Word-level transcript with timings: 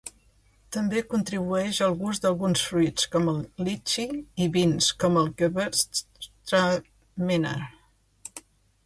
També 0.75 1.01
contribueix 1.09 1.81
al 1.87 1.91
gust 1.99 2.23
d'alguns 2.23 2.63
fruits, 2.69 3.05
com 3.15 3.29
el 3.33 3.37
litxi, 3.67 4.05
i 4.45 4.47
vins, 4.57 4.87
com 5.05 5.21
el 5.23 5.29
Gewürztraminer. 5.43 7.55